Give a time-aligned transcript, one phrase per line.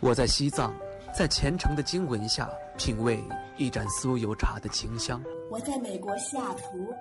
[0.00, 0.74] 我在西藏，
[1.16, 3.18] 在虔诚的经文下品味
[3.56, 5.22] 一盏酥油茶的清香。
[5.50, 6.94] 我在美国西雅图，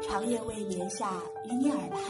[0.00, 1.10] 长夜未眠下
[1.44, 2.00] 与你耳畔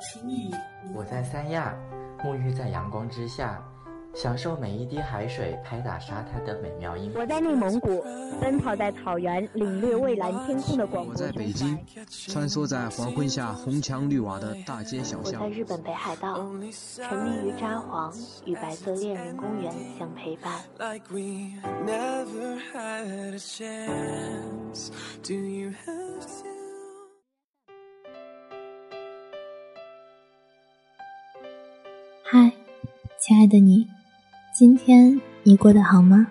[0.00, 0.50] 轻语。
[0.94, 1.74] 我在三亚，
[2.18, 3.66] 沐浴在阳光之下。
[4.16, 7.12] 享受每一滴海水拍打沙滩的美妙音。
[7.14, 8.02] 我在内蒙古，
[8.40, 11.12] 奔跑在草原，领略蔚蓝天空的广阔。
[11.12, 11.78] 我在北京，
[12.08, 15.42] 穿梭在黄昏下红墙绿瓦的大街小巷。
[15.42, 16.36] 我在日本北海道，
[16.94, 18.10] 沉迷于札幌，
[18.46, 20.64] 与白色恋人公园相陪伴。
[32.24, 32.50] 嗨，
[33.18, 33.95] 亲爱的你。
[34.58, 36.26] 今天你过得好吗？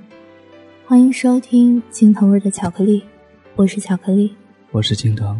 [0.87, 3.03] 欢迎收听青藤味的巧克力，
[3.55, 4.33] 我是巧克力，
[4.71, 5.39] 我是青藤。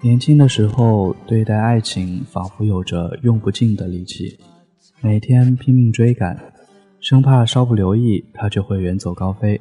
[0.00, 4.38] 年轻的时候，对待爱情仿佛有着用不尽的力气，
[5.00, 6.38] 每天拼命追赶，
[7.00, 9.60] 生怕稍不留意，它就会远走高飞。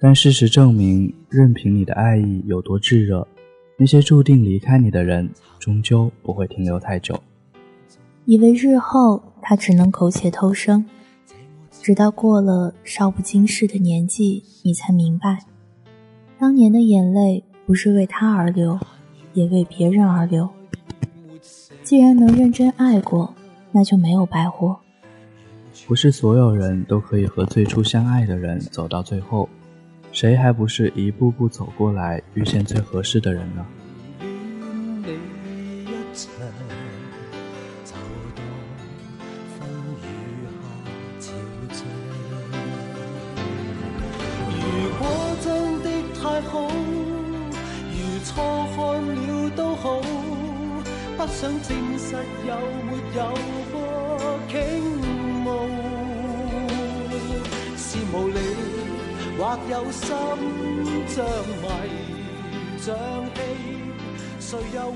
[0.00, 3.28] 但事实证明，任凭你的爱意有多炙热，
[3.76, 7.22] 那些注定离开你的人，终究不会停留太久。
[8.24, 10.82] 以为日后他只能苟且偷生。
[11.82, 15.40] 直到过了少不经事的年纪，你才明白，
[16.38, 18.78] 当年的眼泪不是为他而流，
[19.32, 20.48] 也为别人而流。
[21.82, 23.34] 既然能认真爱过，
[23.72, 24.78] 那就没有白活。
[25.88, 29.48] 不是所有人都可以和最初相爱的人走到最后，
[30.12, 33.66] 谁还不是一步步走过来，遇见最合适的人呢？
[46.50, 46.68] 好，
[47.92, 48.30] 如错
[48.74, 50.00] 看了都好，
[51.16, 52.14] 不想证实
[52.46, 52.50] 有
[52.86, 53.18] 没有
[53.72, 53.74] 过
[54.48, 54.54] 倾
[55.44, 55.46] 慕，
[57.76, 58.38] 是无力，
[59.38, 60.02] 或有心
[61.08, 61.24] 像
[61.62, 61.64] 迷
[62.78, 62.94] 像
[63.34, 63.38] 戏，
[64.40, 64.92] 谁又会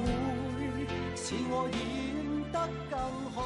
[1.15, 1.77] 似我演
[2.53, 2.55] 得
[2.91, 2.99] 更
[3.35, 3.37] 好？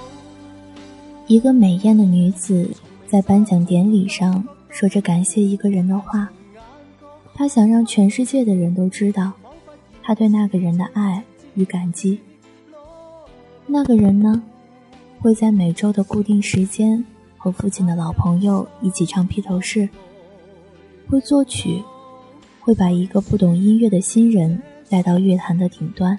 [1.26, 2.70] 一个美艳的女子
[3.06, 6.28] 在颁奖典礼上说着感谢一个人的话，
[7.40, 9.32] 他想让全世界的人都知道
[10.02, 11.24] 他对那个人的爱
[11.54, 12.20] 与感激。
[13.66, 14.42] 那个人呢，
[15.20, 17.02] 会在每周的固定时间
[17.38, 19.88] 和父亲的老朋友一起唱披头士，
[21.08, 21.82] 会作曲，
[22.60, 26.18] 会把一个不懂音乐的新人带到乐坛的顶端，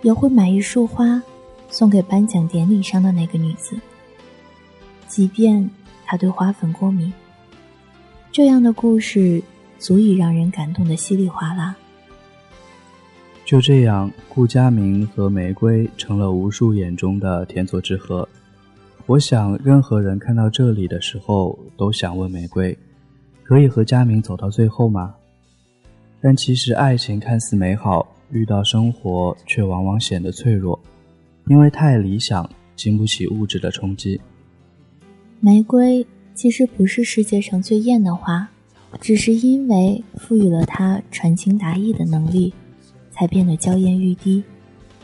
[0.00, 1.22] 也会买一束花
[1.68, 3.78] 送给颁奖典礼上的那个女子，
[5.06, 5.70] 即便
[6.06, 7.12] 他对花粉过敏。
[8.32, 9.42] 这样的故事
[9.80, 11.74] 足以让人感动的稀里哗啦。
[13.44, 18.28] 就这样，顾佳明和玫瑰成了无数眼中的天作之合。
[19.06, 22.78] 我想，任何人看到这里的时候，都想问玫瑰：
[23.42, 25.16] 可以和佳明走到最后吗？
[26.20, 30.78] 但其实，爱情看似美好，遇到生活却往往显得脆弱，
[31.48, 34.20] 因为太理想，经不起物质的冲击。
[35.40, 38.48] 玫瑰其实不是世界上最艳的花，
[39.00, 42.52] 只是因为赋予了他传情达意的能力。
[43.12, 44.42] 才变得娇艳欲滴，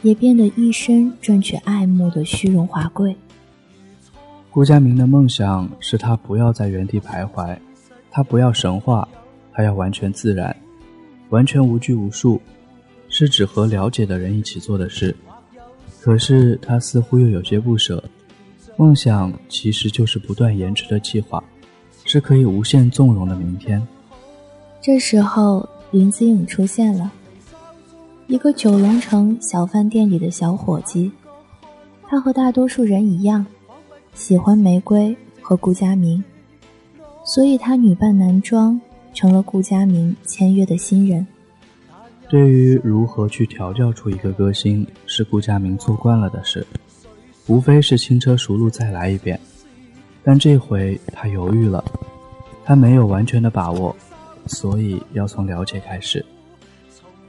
[0.00, 3.14] 也变得一身赚取爱慕的虚荣华贵。
[4.50, 7.54] 顾佳明的梦想是他不要在原地徘徊，
[8.10, 9.06] 他不要神话，
[9.52, 10.56] 他要完全自然，
[11.28, 12.40] 完全无拘无束，
[13.10, 15.14] 是只和了解的人一起做的事。
[16.00, 18.02] 可是他似乎又有些不舍，
[18.78, 21.44] 梦想其实就是不断延迟的计划，
[22.06, 23.86] 是可以无限纵容的明天。
[24.80, 27.12] 这时候，林子颖出现了。
[28.28, 31.12] 一个九龙城小饭店里的小伙计，
[32.08, 33.44] 他和大多数人一样，
[34.14, 36.24] 喜欢玫瑰和顾佳明，
[37.24, 38.80] 所以他女扮男装，
[39.12, 41.26] 成了顾佳明签约的新人。
[42.28, 46.66] 对于如何去调教出一个歌星，是顾佳明做惯了的事，
[47.46, 49.38] 无非是轻车熟路再来一遍。
[50.24, 51.84] 但这回他犹豫了，
[52.66, 53.94] 他没有完全的把握，
[54.46, 56.26] 所以要从了解开始。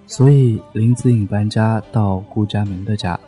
[0.08, 3.20] 所以林子颖搬家到顾佳明的家，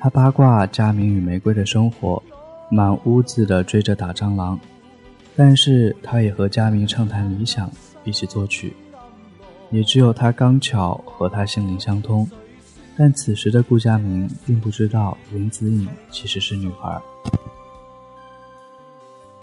[0.00, 2.20] 他八卦佳明与玫瑰的生活，
[2.68, 4.58] 满屋子的追着打蟑螂，
[5.36, 7.70] 但是他也和佳明畅谈理想，
[8.02, 8.74] 一起作曲。
[9.70, 12.28] 也只有他刚巧和他心灵相通，
[12.96, 17.00] 但此时的顾佳明并不知道林子颖其实是女孩。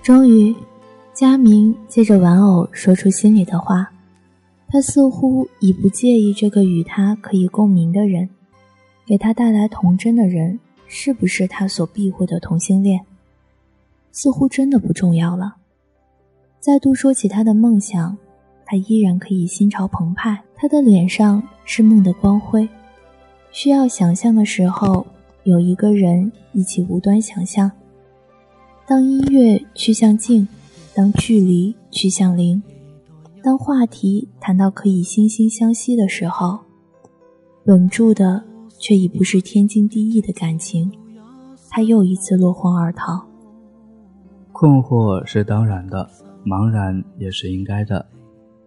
[0.01, 0.53] 终于，
[1.17, 3.91] 佳明借着玩偶说出心里的话。
[4.67, 8.29] 他似乎已不介意这个与他可以共鸣的人，
[9.03, 13.03] 给他带来童真的人是不是他所避讳的同性恋。
[14.11, 15.55] 似乎真的不重要了。
[16.59, 18.15] 再度说起他的梦想，
[18.63, 20.43] 他依然可以心潮澎湃。
[20.55, 22.69] 他的脸上是梦的光辉。
[23.51, 25.07] 需要想象的时候，
[25.45, 27.71] 有一个人一起无端想象。
[28.85, 30.47] 当音乐趋向静，
[30.97, 32.59] 当距离趋向零，
[33.43, 36.57] 当话题谈到可以惺惺相惜的时候，
[37.65, 38.43] 稳住的
[38.79, 40.91] 却已不是天经地义的感情。
[41.69, 43.23] 他又一次落荒而逃。
[44.51, 46.09] 困惑是当然的。
[46.43, 48.03] 茫然也是应该的，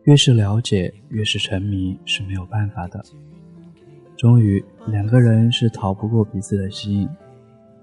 [0.04, 3.02] 越是了解，越是沉迷是没有办法的。
[4.16, 7.08] 终于，两个人是逃不过彼此的吸引。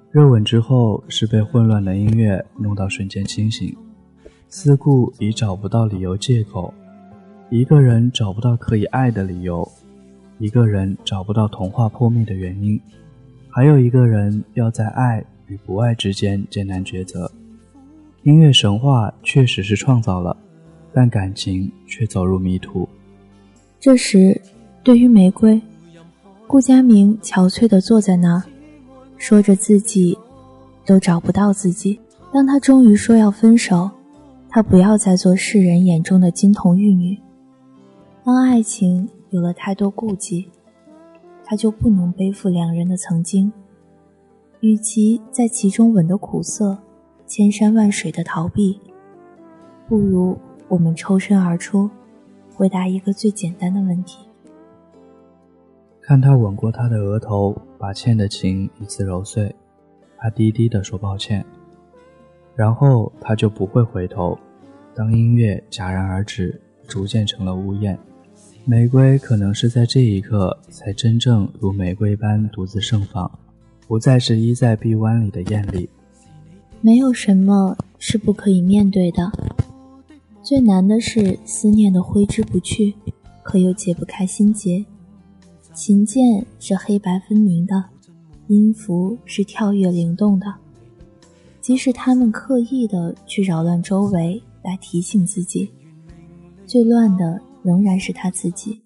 [0.09, 3.75] 热吻之后，是被混乱的音乐弄到瞬间清醒，
[4.49, 6.73] 思故已找不到理由借口。
[7.49, 9.69] 一个人找不到可以爱的理由，
[10.37, 12.79] 一个人找不到童话破灭的原因，
[13.49, 17.31] 还有一个人要在爱与不爱之间艰难抉择。
[18.23, 20.35] 音乐神话确实是创造了，
[20.93, 22.87] 但感情却走入迷途。
[23.79, 24.41] 这时，
[24.83, 25.61] 对于玫瑰，
[26.47, 28.43] 顾佳明憔悴地坐在那儿，
[29.17, 30.17] 说着自己
[30.85, 31.99] 都找不到自己。
[32.33, 33.89] 当他终于说要分手，
[34.57, 37.15] 他不要再做世人眼中的金童玉女。
[38.23, 40.49] 当爱情有了太多顾忌，
[41.45, 43.53] 他就不能背负两人的曾经。
[44.61, 46.75] 与其在其中吻得苦涩。
[47.27, 48.79] 千山万水的逃避，
[49.87, 50.35] 不如
[50.69, 51.87] 我们抽身而出，
[52.55, 54.27] 回答一个最简单的问题。
[56.01, 59.55] 看他吻过她的额头，把欠的情一次揉碎，
[60.17, 61.45] 他低低的说抱歉，
[62.55, 64.35] 然后他就不会回头。
[64.97, 67.95] 当音乐戛然而止，逐渐成了呜咽，
[68.65, 73.29] 玫瑰可能是在这一刻才真正如玫瑰般独自盛放，
[73.87, 75.87] 不再是依在臂弯里的艳丽。
[76.81, 79.31] 没有什么是不可以面对的，
[80.41, 82.95] 最难的是思念的挥之不去，
[83.43, 84.83] 可又解不开心结。
[85.75, 87.83] 琴键是黑白分明的，
[88.47, 90.51] 音符是跳跃灵动的。
[91.61, 95.71] 即使他们刻意的去扰乱周围，来提醒自己，
[96.65, 98.81] 最乱的仍然是他自己，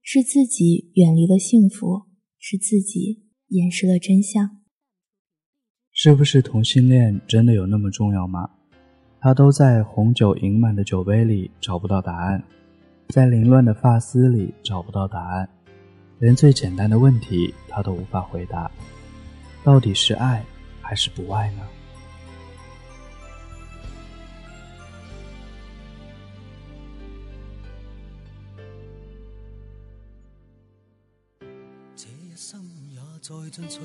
[0.00, 2.02] 是自己远离了幸福，
[2.38, 4.48] 是自己掩饰了真相。
[5.90, 8.48] 是不是同性恋真的有那么重要吗？
[9.18, 12.44] 他都在红酒盈满的酒杯里找不到答案，
[13.08, 15.48] 在凌乱的发丝里找不到答案，
[16.20, 18.70] 连最简单的问题他都无法回答：
[19.64, 20.44] 到底是爱
[20.80, 21.62] 还是不爱呢？
[32.36, 33.80] 再进取，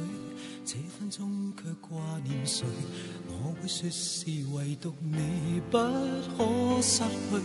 [0.65, 1.09] 这分
[2.25, 2.65] 念谁？
[3.29, 3.89] 我是
[4.53, 7.37] 唯独你不可失去。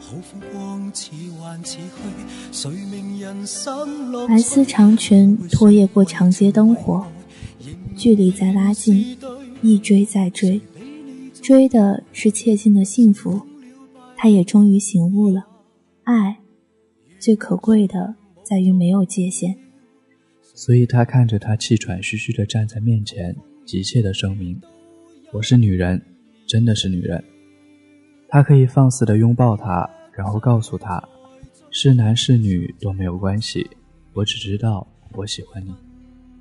[0.00, 2.70] 好风光似幻似
[3.20, 7.06] 人生乐白丝长裙拖曳过长街灯火，
[7.94, 9.18] 距离在拉近，
[9.60, 10.62] 一追再追，
[11.42, 13.42] 追的是切近的幸福。
[14.16, 15.44] 他也终于醒悟了，
[16.04, 16.38] 爱
[17.20, 19.58] 最可贵的在于没有界限。
[20.54, 23.34] 所以他看着她气喘吁吁地站在面前，
[23.64, 24.60] 急切地声明
[25.32, 26.00] ：“我是女人，
[26.46, 27.22] 真的是女人。”
[28.28, 31.02] 他可以放肆地拥抱她，然后告诉她
[31.70, 33.66] ：“是男是女都没有关系，
[34.12, 35.72] 我只知道我喜欢你。”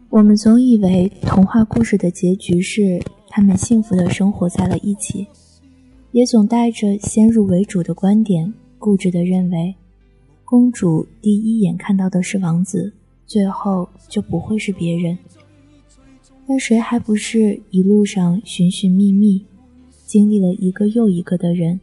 [0.10, 5.25] 我们总以为童话故事的结局是他们幸福地生活在了一起，
[6.12, 9.74] 也总带着先入为主的观点，固执地认为，
[10.44, 12.94] 公主第一眼看到的是王子。
[13.32, 15.18] 最后就不会是别人，
[16.46, 19.46] 但谁还不是一路上寻寻觅觅，
[20.06, 21.80] 经历了一个又一个的人，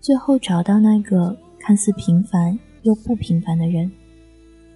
[0.00, 3.92] 最后找到那个看似平凡又不平凡的人？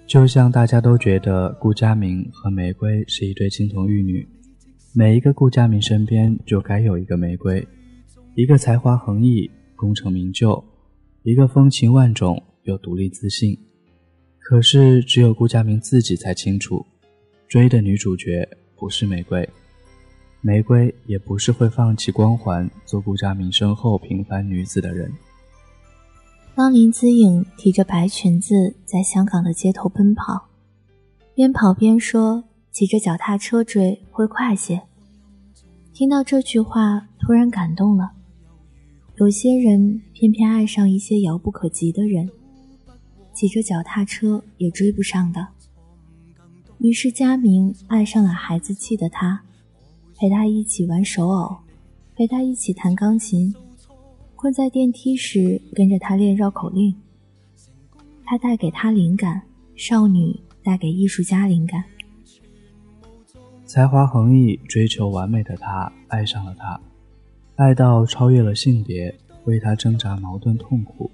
[0.07, 4.29] 就像大家都觉得顾佳明和玫瑰是一对金童玉女，
[4.93, 7.67] 每一个顾佳明身边就该有一个玫瑰，
[8.35, 10.62] 一个才华横溢、功成名就，
[11.23, 13.59] 一个风情万种又独立自信。
[14.49, 16.87] 可是，只有顾佳明自己才清楚，
[17.49, 19.49] 追的女主角不是玫瑰，
[20.41, 25.12] 玫瑰也不是会放弃光环做顾佳明身后平凡女子的人。
[26.55, 30.47] 当林子颖提着白裙子在香港的街头奔跑，
[31.35, 34.81] 边跑边说：“骑着脚踏车追会快些。”
[35.93, 38.12] 听到这句话，突然感动了。
[39.17, 42.31] 有些人偏偏爱上一些遥不可及的人。
[43.37, 45.47] 骑着脚踏车也追不上的。
[46.78, 49.43] 于是佳明爱上了孩子气的他，
[50.16, 51.59] 陪他一起玩手偶，
[52.14, 53.55] 陪他一起弹钢琴，
[54.37, 56.97] 困在电梯时跟着他练绕口令。
[58.25, 59.43] 他带给他灵感，
[59.76, 61.85] 少女带给艺术家灵感。
[63.66, 66.81] 才华横溢、追求完美的他爱上了他，
[67.57, 69.14] 爱到超越了性别，
[69.45, 71.11] 为他挣扎、矛盾、痛苦，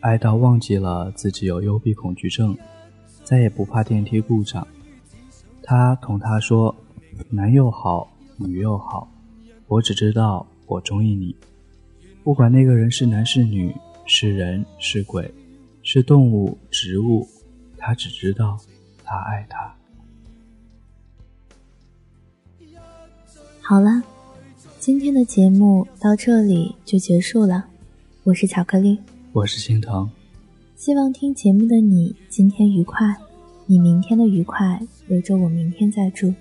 [0.00, 2.56] 爱到忘记了自己有幽闭恐惧症，
[3.24, 4.66] 再也不怕电梯故障。
[5.62, 6.74] 他同他说
[7.28, 9.10] ：“男又好，女又好，
[9.66, 11.34] 我只知道我中意你，
[12.22, 13.74] 不管那个人是男是女，
[14.06, 15.34] 是人是鬼，
[15.82, 17.26] 是动物植物，
[17.76, 18.56] 他只知道
[19.04, 19.74] 他爱他。”
[23.60, 24.00] 好了，
[24.78, 27.66] 今天的节目到这里就结束了。
[28.22, 28.98] 我是巧克力，
[29.38, 30.10] 我是心疼。
[30.74, 33.16] 希望听节目的你今天愉快，
[33.66, 36.34] 你明天的愉快留着我明天再祝。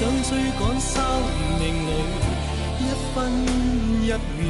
[0.00, 0.96] 想追赶生
[1.58, 1.88] 命里
[2.80, 2.82] 一
[3.14, 3.14] 分
[4.00, 4.42] 一秒，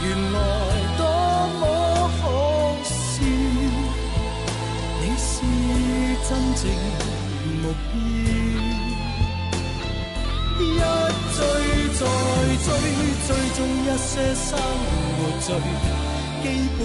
[0.00, 0.36] 原来
[0.96, 1.04] 多
[1.60, 1.62] 么
[2.16, 2.22] 可
[2.82, 2.88] 笑。
[4.98, 5.28] 你是
[6.26, 6.64] 真正
[7.60, 7.94] 目标，
[10.58, 10.80] 一
[11.36, 11.38] 追
[11.92, 12.00] 再
[12.64, 12.66] 追，
[13.26, 14.48] 追踪一些生
[15.18, 15.46] 活最
[16.42, 16.44] 基
[16.78, 16.80] 本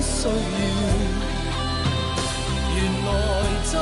[0.00, 0.32] 需要，
[2.74, 3.08] 原来
[3.70, 3.74] 早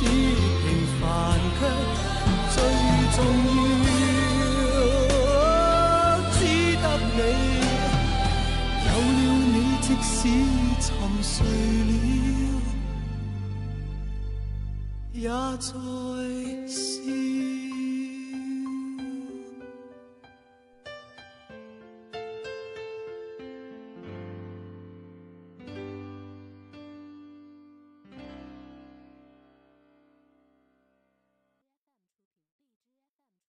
[0.00, 0.08] 是平
[0.98, 1.02] 凡
[1.58, 1.60] 却
[2.54, 2.56] 最
[3.14, 3.18] 重
[3.84, 3.88] 要，
[6.32, 6.38] 只
[6.80, 6.84] 得
[7.16, 7.20] 你
[8.86, 9.20] 有了
[9.52, 10.10] 你，即使
[10.80, 10.88] 沉
[11.22, 11.34] 睡
[11.90, 11.92] 了，
[15.12, 15.28] 也
[15.58, 15.68] 在
[16.66, 17.49] 笑。